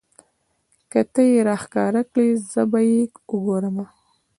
که 0.91 0.99
تۀ 1.13 1.21
یې 1.31 1.39
راښکاره 1.49 2.01
کړې 2.11 2.29
زه 2.51 2.61
به 2.71 2.79
یې 2.89 2.99
وګورمه. 3.31 3.85